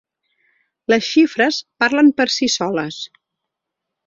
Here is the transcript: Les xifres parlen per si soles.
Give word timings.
Les 0.93 1.09
xifres 1.09 1.59
parlen 1.83 2.09
per 2.21 2.27
si 2.37 2.51
soles. 2.55 2.99